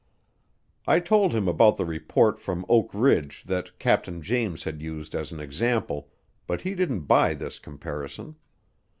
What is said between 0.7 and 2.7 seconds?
I told him about the report from